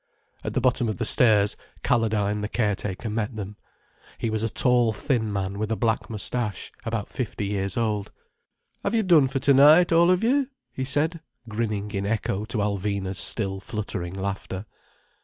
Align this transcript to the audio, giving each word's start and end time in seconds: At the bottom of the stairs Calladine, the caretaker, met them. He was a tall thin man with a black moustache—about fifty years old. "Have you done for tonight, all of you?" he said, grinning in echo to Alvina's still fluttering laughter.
At 0.43 0.55
the 0.55 0.61
bottom 0.61 0.89
of 0.89 0.97
the 0.97 1.05
stairs 1.05 1.55
Calladine, 1.83 2.41
the 2.41 2.49
caretaker, 2.49 3.07
met 3.07 3.35
them. 3.35 3.55
He 4.17 4.31
was 4.31 4.41
a 4.41 4.49
tall 4.49 4.91
thin 4.93 5.31
man 5.31 5.59
with 5.59 5.71
a 5.71 5.75
black 5.75 6.09
moustache—about 6.09 7.13
fifty 7.13 7.45
years 7.45 7.77
old. 7.77 8.11
"Have 8.83 8.95
you 8.95 9.03
done 9.03 9.27
for 9.27 9.37
tonight, 9.37 9.91
all 9.91 10.09
of 10.09 10.23
you?" 10.23 10.49
he 10.73 10.85
said, 10.85 11.19
grinning 11.47 11.91
in 11.91 12.07
echo 12.07 12.45
to 12.45 12.57
Alvina's 12.57 13.19
still 13.19 13.59
fluttering 13.59 14.15
laughter. 14.15 14.65